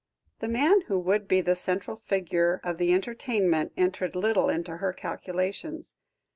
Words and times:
The 0.39 0.47
man 0.47 0.81
who 0.87 0.97
would 0.97 1.27
be 1.27 1.41
the 1.41 1.53
central 1.53 1.97
figure 2.07 2.59
of 2.63 2.79
the 2.79 2.91
entertainment, 2.91 3.71
entered 3.77 4.15
little 4.15 4.49
into 4.49 4.77
her 4.77 4.93
calculations. 4.93 5.93